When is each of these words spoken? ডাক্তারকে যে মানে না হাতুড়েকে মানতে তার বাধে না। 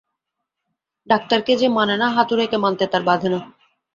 ডাক্তারকে 1.07 1.53
যে 1.57 1.67
মানে 1.69 1.95
না 1.97 2.07
হাতুড়েকে 2.09 2.57
মানতে 2.57 2.85
তার 2.87 3.03
বাধে 3.03 3.29
না। 3.29 3.39